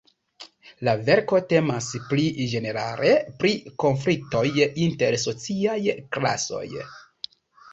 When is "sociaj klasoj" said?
5.27-6.65